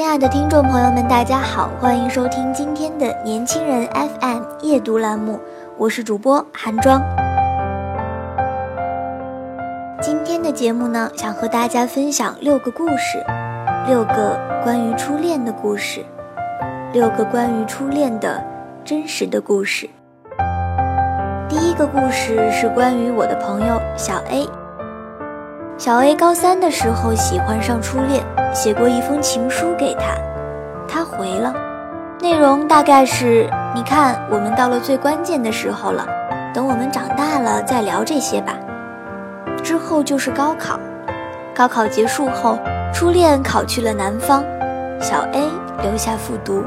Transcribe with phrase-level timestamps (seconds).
[0.00, 5.38] 亲爱的听众朋友们，大家好，欢迎收听今天的年轻人 FM 夜读栏目，
[5.76, 7.02] 我是主播韩庄。
[10.00, 13.22] 今天的节目呢，想和大家分享六个故事，
[13.86, 16.02] 六个关于初恋的故事，
[16.94, 18.42] 六个关于初恋的
[18.82, 19.86] 真实的故事。
[21.46, 24.48] 第一个故事是关于我的朋友小 A。
[25.80, 30.14] 小 A 高三的时候喜欢上初恋，写过一封情书给他，
[30.86, 31.54] 他回了，
[32.20, 36.06] 内容大概是：你看，我们到了最关键的时候了，
[36.52, 38.52] 等我们长大了再聊这些吧。
[39.62, 40.78] 之后就是高考，
[41.54, 42.58] 高考结束后，
[42.92, 44.44] 初恋考去了南方，
[45.00, 45.40] 小 A
[45.82, 46.62] 留下复读。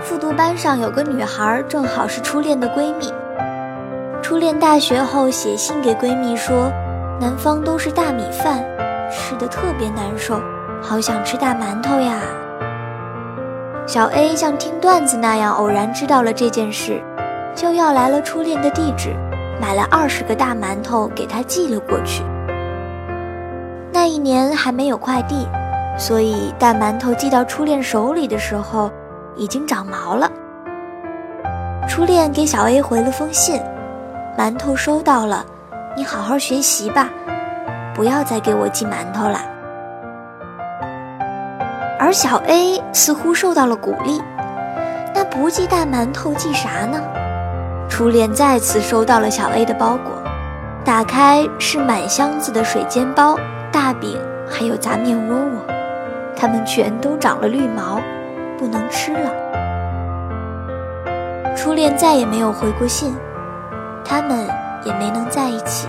[0.00, 3.12] 复读班上有个女孩，正好是初恋的闺蜜。
[4.22, 6.72] 初恋大学后写信给闺蜜说。
[7.20, 8.64] 南方都是大米饭，
[9.12, 10.40] 吃的特别难受，
[10.80, 12.18] 好想吃大馒头呀。
[13.86, 16.98] 小 A 像听段子那样偶然知道了这件事，
[17.54, 19.14] 就要来了初恋的地址，
[19.60, 22.22] 买了二十个大馒头给他寄了过去。
[23.92, 25.46] 那一年还没有快递，
[25.98, 28.90] 所以大馒头寄到初恋手里的时候，
[29.36, 30.30] 已经长毛了。
[31.86, 33.60] 初恋给小 A 回了封信，
[34.38, 35.44] 馒头收到了。
[35.96, 37.08] 你好好学习吧，
[37.94, 39.40] 不要再给我寄馒头了。
[41.98, 44.22] 而小 A 似乎受到了鼓励，
[45.12, 47.02] 那不寄大馒头寄啥呢？
[47.88, 50.12] 初恋再次收到了小 A 的包裹，
[50.84, 53.36] 打开是满箱子的水煎包、
[53.72, 54.16] 大饼，
[54.48, 55.66] 还有杂面窝窝，
[56.36, 58.00] 它们全都长了绿毛，
[58.56, 59.28] 不能吃了。
[61.56, 63.12] 初恋再也没有回过信，
[64.04, 64.48] 他们。
[64.84, 65.88] 也没能在一起。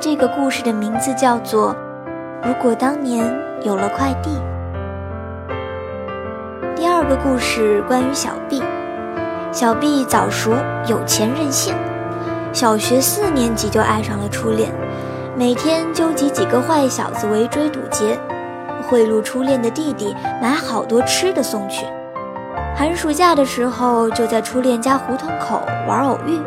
[0.00, 1.74] 这个故事的名字叫做
[2.46, 3.24] 《如果当年
[3.62, 4.30] 有了快递》。
[6.76, 8.62] 第二个故事关于小 B，
[9.50, 10.52] 小 B 早熟、
[10.86, 11.74] 有钱、任性，
[12.52, 14.70] 小学四年级就爱上了初恋，
[15.36, 18.18] 每天纠集几个坏小子围追堵截，
[18.86, 21.86] 贿赂初恋的弟弟买好多吃的送去。
[22.76, 26.38] 寒暑假的时候，就在初恋家胡同口玩偶遇。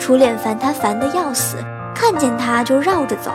[0.00, 1.58] 初恋烦他烦得要死，
[1.94, 3.30] 看见他就绕着走。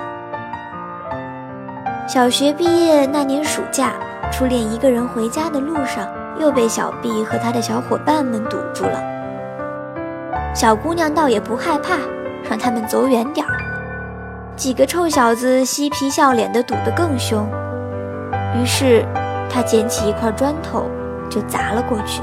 [2.08, 3.94] 小学毕业那年暑假，
[4.32, 6.08] 初恋一个人回家的路上，
[6.40, 9.00] 又被小 B 和他的小伙伴们堵住了。
[10.56, 12.00] 小姑娘倒也不害怕，
[12.50, 13.54] 让他们走远点儿。
[14.56, 17.48] 几个臭小子嬉皮笑脸的堵得更凶，
[18.56, 19.06] 于是
[19.50, 20.90] 他捡起一块砖头
[21.30, 22.22] 就砸了过去，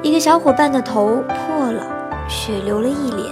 [0.00, 2.01] 一个小伙伴的头破了。
[2.32, 3.30] 血流了一脸，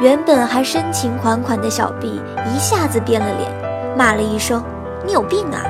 [0.00, 2.20] 原本还深情款款的小 B
[2.52, 3.50] 一下子变了脸，
[3.96, 4.62] 骂了一声
[5.06, 5.62] ：“你有病啊！”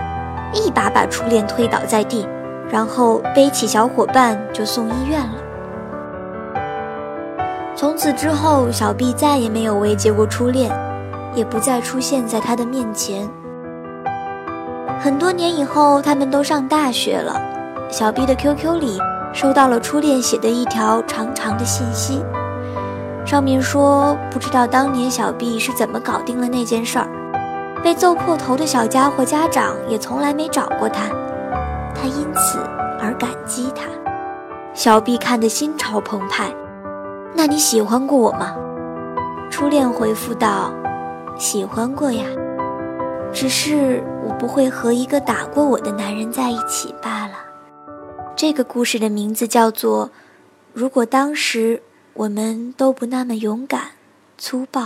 [0.52, 2.26] 一把把初恋推倒在地，
[2.68, 5.34] 然后背起小伙伴就送医院了。
[7.76, 10.72] 从此之后，小 B 再也没有慰藉过初恋，
[11.34, 13.28] 也不再出现在他的面前。
[14.98, 17.40] 很多年以后，他们都上大学了，
[17.88, 18.98] 小 B 的 QQ 里。
[19.32, 22.22] 收到了初恋写的一条长长的信息，
[23.24, 27.06] 上面说不知道当年小 B 是怎么搞定了那件事儿，
[27.82, 31.08] 被揍破头的小家伙家长也从来没找过他，
[31.94, 32.58] 他因此
[33.00, 33.82] 而感激他。
[34.74, 36.52] 小 B 看得心潮澎湃，
[37.34, 38.54] 那你喜欢过我吗？
[39.50, 40.72] 初恋回复道：
[41.36, 42.24] 喜欢过呀，
[43.32, 47.32] 只是我不会和一个打过我的男人在一起罢了。
[48.40, 50.06] 这个故事的名字叫做
[50.72, 51.82] 《如果当时
[52.14, 53.82] 我们都不那么勇敢、
[54.38, 54.80] 粗暴》。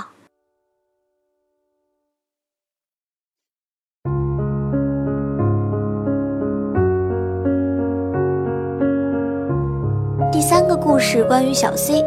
[10.32, 12.04] 第三个故事关于小 C，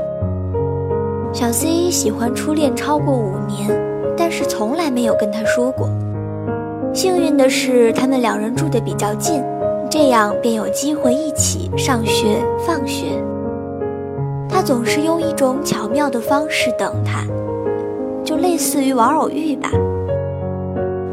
[1.31, 3.69] 小 C 喜欢初恋超过五年，
[4.17, 5.87] 但是从来没有跟他说过。
[6.93, 9.41] 幸运的是，他们两人住的比较近，
[9.89, 13.05] 这样便有机会一起上学、放学。
[14.49, 17.25] 他总是用一种巧妙的方式等他，
[18.23, 19.69] 就类似于玩偶遇吧。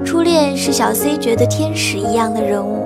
[0.05, 2.85] 初恋是小 C 觉得天使一样的人物。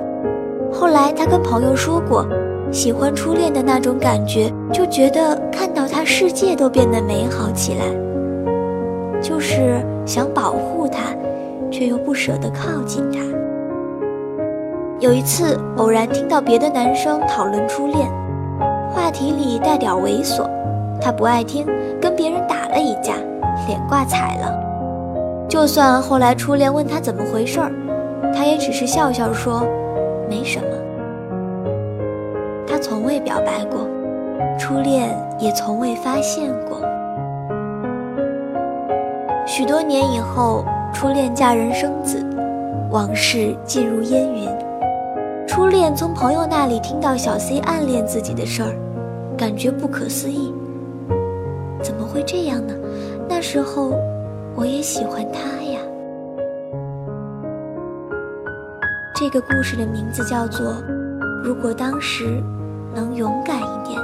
[0.73, 2.26] 后来他跟朋友说过，
[2.70, 7.85] 喜欢初恋的那种感觉，就觉得看到他世界都变得美好起来，
[9.20, 11.14] 就是想保护他，
[11.70, 13.19] 却又不舍得靠近他。
[15.00, 18.11] 有一次偶然听到别的男生讨论初恋，
[18.91, 20.45] 话题里带点猥琐，
[21.00, 21.65] 他不爱听，
[22.00, 23.15] 跟别人打了一架，
[23.69, 24.53] 脸挂彩了。
[25.49, 27.71] 就算后来初恋问他怎么回事儿，
[28.35, 29.65] 他也只是笑笑说。
[30.29, 30.67] 没什么，
[32.67, 33.87] 他从未表白过，
[34.59, 36.81] 初恋也从未发现过。
[39.47, 42.23] 许多年以后，初恋嫁人生子，
[42.91, 44.49] 往事尽入烟云。
[45.49, 48.77] 初恋从朋友那里听到小 C 暗恋自己的事儿，
[49.37, 50.53] 感觉不可思议。
[51.83, 52.75] 怎么会这样呢？
[53.27, 53.99] 那时候
[54.55, 55.81] 我也喜欢他呀。
[59.15, 60.67] 这个故事的名字叫做
[61.43, 62.43] 《如果当时
[62.95, 63.99] 能勇敢一点》。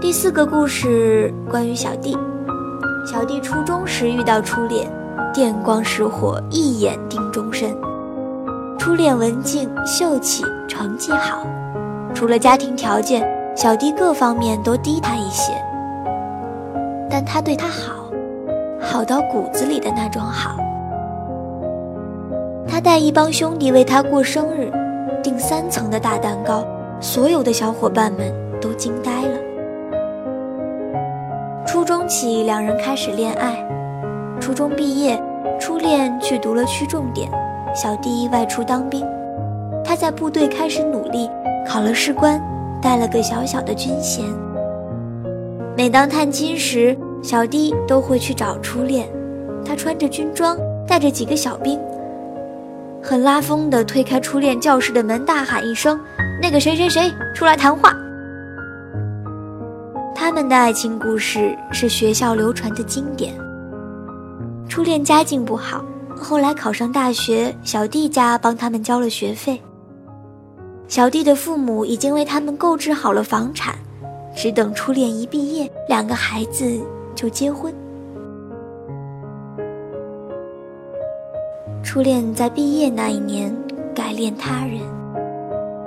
[0.00, 2.16] 第四个故事关于小弟。
[3.06, 4.86] 小弟初中时遇到初恋，
[5.32, 7.74] 电光石火，一眼定终身。
[8.80, 11.46] 初恋文静秀气，成绩好，
[12.14, 15.52] 除了家庭条件，小弟各方面都低他一些。
[17.10, 18.10] 但他对他好，
[18.80, 20.56] 好到骨子里的那种好。
[22.66, 24.72] 他带一帮兄弟为他过生日，
[25.22, 26.64] 订三层的大蛋糕，
[27.00, 29.38] 所有的小伙伴们都惊呆了。
[31.66, 33.62] 初中起，两人开始恋爱。
[34.40, 35.22] 初中毕业，
[35.60, 37.30] 初恋去读了区重点，
[37.74, 39.04] 小弟外出当兵。
[39.84, 41.28] 他在部队开始努力，
[41.66, 42.40] 考了士官，
[42.82, 44.24] 带了个小小的军衔。
[45.76, 49.08] 每当探亲时，小弟都会去找初恋。
[49.64, 50.56] 他穿着军装，
[50.86, 51.78] 带着几个小兵。
[53.02, 55.98] 很拉风的推开初恋教室的门，大喊一声
[56.42, 57.94] ：“那个谁谁谁，出来谈话。”
[60.14, 63.34] 他们的爱情故事是学校流传的经典。
[64.68, 65.84] 初恋家境不好，
[66.20, 69.60] 后来考上大学，小弟家帮他们交了学费。
[70.86, 73.74] 小弟的父母已经为他们购置好了房产，
[74.36, 76.78] 只等初恋一毕业，两个孩子
[77.14, 77.72] 就结婚。
[81.82, 83.56] 初恋在毕业那一年
[83.94, 84.80] 改恋他人，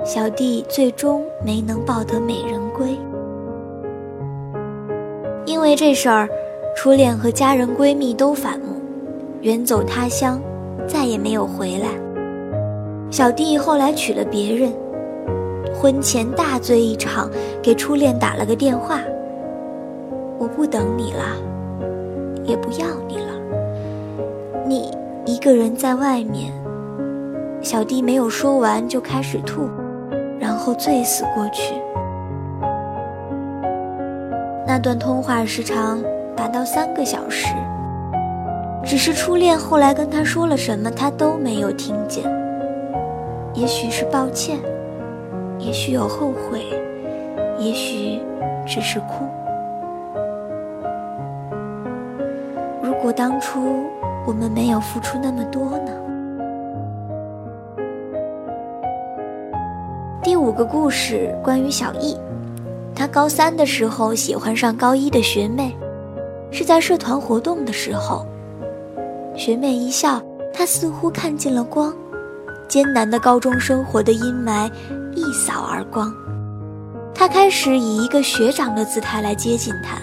[0.04, 2.98] 小弟最终没能抱得美人归。
[5.46, 6.28] 因为这事儿，
[6.76, 8.73] 初恋和家人闺蜜都反目，
[9.44, 10.42] 远走他乡，
[10.88, 11.90] 再也没有回来。
[13.12, 14.72] 小弟后来娶了别人，
[15.76, 17.30] 婚前大醉一场，
[17.62, 19.02] 给初恋打了个电话
[20.40, 21.26] ：“我不等你了，
[22.46, 23.34] 也不要你了，
[24.66, 24.90] 你。”
[25.26, 26.52] 一个人在外面，
[27.62, 29.70] 小弟没有说完就开始吐，
[30.38, 31.76] 然后醉死过去。
[34.68, 36.04] 那段通话时长
[36.36, 37.56] 达到三个小时，
[38.86, 42.24] 只是初恋后来跟他说了什么，他都没有听见。
[43.54, 44.60] 也许是抱歉，
[45.60, 46.66] 也许有后悔，
[47.58, 48.20] 也许
[48.68, 49.26] 只是哭。
[52.82, 53.86] 如果当初……
[54.26, 55.92] 我们没有付出那么多呢。
[60.24, 62.18] 第五个故事关于小易，
[62.96, 65.76] 他高三的时候喜欢上高一的学妹，
[66.52, 68.26] 是在社团活动的时候。
[69.36, 70.22] 学妹一笑，
[70.54, 71.94] 他似乎看见了光，
[72.68, 74.72] 艰难的高中生活的阴霾
[75.16, 76.14] 一扫而光。
[77.14, 79.98] 他开始以一个学长的姿态来接近她。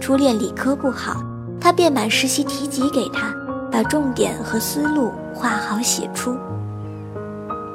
[0.00, 1.22] 初恋理科不好，
[1.60, 3.34] 他便把实习题集给她。
[3.68, 6.34] 把重点和思路画好写出。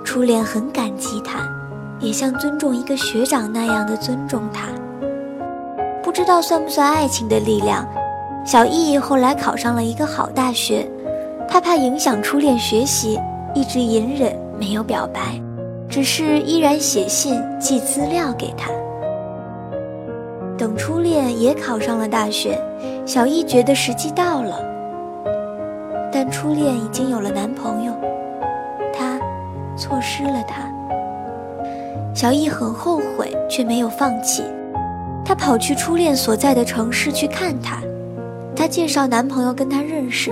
[0.04, 1.48] 初恋很感激他，
[2.00, 4.70] 也像尊重一个学长那样的尊重他。
[6.02, 7.86] 不知道算不算爱情的力量，
[8.44, 10.88] 小易后来考上了一个好大学。
[11.48, 13.20] 他怕影响初恋学习，
[13.54, 15.40] 一直隐忍没有表白，
[15.90, 18.70] 只是依然写信寄资料给他。
[20.58, 22.58] 等初恋也考上了大学，
[23.06, 24.60] 小易觉得时机到了。
[26.10, 27.94] 但初恋已经有了男朋友，
[28.94, 29.20] 他
[29.76, 30.72] 错失了他。
[32.14, 34.44] 小易很后悔，却没有放弃。
[35.26, 37.78] 他跑去初恋所在的城市去看他。
[38.56, 40.32] 她介绍男朋友跟她认识，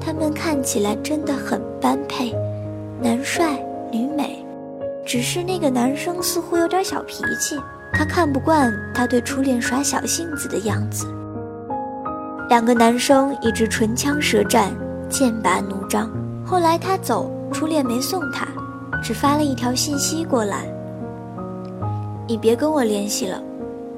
[0.00, 2.34] 他们看起来真的很般配，
[3.00, 3.58] 男帅
[3.90, 4.44] 女美。
[5.06, 7.58] 只是那个男生似乎有点小脾气，
[7.92, 11.06] 她看不惯他对初恋耍小性子的样子。
[12.48, 14.70] 两个男生一直唇枪舌战，
[15.08, 16.10] 剑拔弩张。
[16.44, 18.46] 后来他走，初恋没送他，
[19.02, 20.66] 只发了一条信息过来
[22.26, 23.42] ：“你别跟我联系了，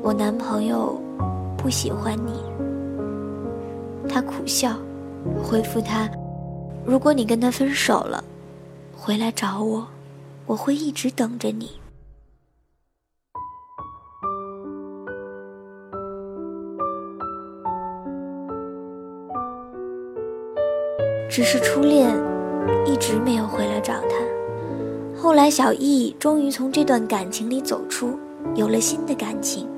[0.02, 1.00] 我男朋友
[1.56, 2.42] 不喜欢你。”
[4.10, 4.76] 他苦笑，
[5.42, 6.10] 回复他
[6.84, 8.24] ：“如果你跟他分手了，
[8.96, 9.86] 回来找我。”
[10.46, 11.70] 我会一直等着你。
[21.28, 22.10] 只是初恋
[22.84, 24.16] 一直没有回来找他。
[25.16, 28.18] 后来小易终于从这段感情里走出，
[28.56, 29.68] 有了新的感情。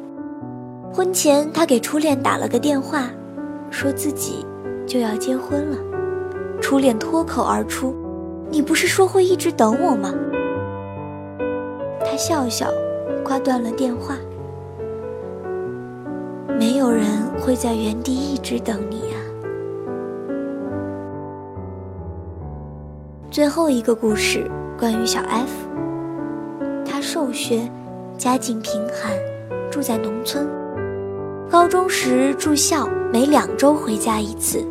[0.90, 3.10] 婚前他给初恋打了个电话，
[3.72, 4.46] 说自己
[4.86, 5.76] 就要结婚了。
[6.60, 7.92] 初恋脱口而出
[8.48, 10.14] ：“你不是说会一直等我吗？”
[12.04, 12.68] 他笑笑，
[13.24, 14.16] 挂断了电话。
[16.58, 17.06] 没有人
[17.40, 19.16] 会在原地一直等你呀。
[23.30, 24.48] 最后一个故事
[24.78, 25.50] 关于小 F。
[26.84, 27.68] 他受学，
[28.18, 29.16] 家境贫寒，
[29.70, 30.46] 住在农村。
[31.52, 34.66] 高中时住校，每两周回家一次。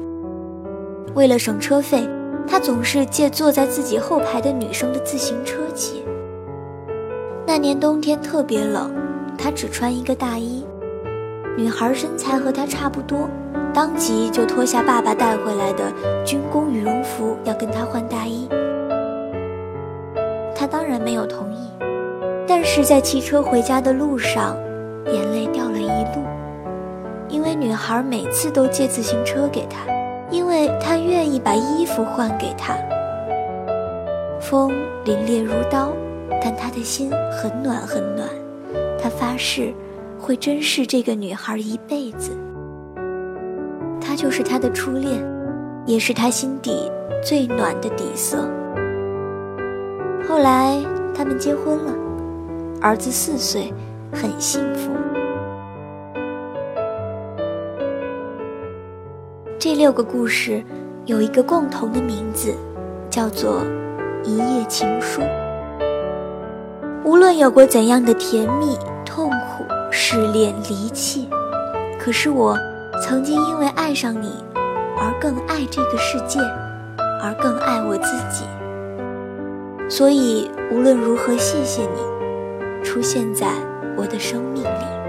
[1.14, 2.10] 为了省车费，
[2.48, 6.04] 他总是借坐在自己后排的女生的自行车骑。
[7.46, 8.92] 那年冬天特别冷，
[9.38, 10.66] 他只穿一个大衣。
[11.56, 13.30] 女孩身材和他差不多，
[13.72, 15.84] 当即就脱下爸爸带回来的
[16.26, 18.50] 军工羽绒服，要跟他换大衣。
[20.56, 21.70] 他当然没有同意，
[22.48, 24.58] 但是在骑车回家的路上，
[25.14, 25.86] 眼泪掉了一
[26.16, 26.26] 路，
[27.32, 29.92] 因为女孩每次都借自行车给他，
[30.30, 32.76] 因为他愿意把衣服换给她。
[34.40, 34.70] 风
[35.06, 35.92] 凛冽如刀。
[36.44, 38.28] 但他的心很暖很暖，
[39.00, 39.72] 他发誓
[40.20, 42.32] 会珍视这个女孩一辈子。
[44.02, 45.24] 她就是他的初恋，
[45.86, 46.92] 也是他心底
[47.24, 48.50] 最暖的底色。
[50.28, 50.80] 后来
[51.14, 51.94] 他们结婚了，
[52.82, 53.72] 儿子四岁，
[54.12, 54.90] 很幸福。
[59.82, 60.64] 六个故事
[61.08, 62.54] 有一个共同的名字，
[63.10, 63.62] 叫做
[64.24, 65.22] 《一夜情书》。
[67.04, 71.28] 无论有过怎样的甜蜜、痛苦、失恋、离弃，
[72.00, 72.56] 可是我
[73.02, 74.46] 曾经因为爱上你，
[75.00, 76.40] 而更爱这个世界，
[77.20, 78.46] 而更爱我自己。
[79.90, 83.48] 所以无论如何，谢谢你出现在
[83.98, 85.00] 我的生命里。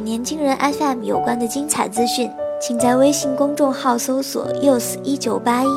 [0.00, 2.30] 年轻人 FM 有关的精彩资讯，
[2.60, 5.68] 请在微信公众号搜索 “use 一九八一”，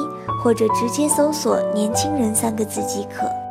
[0.42, 3.43] 或者直接搜索“年轻人”三个字即可。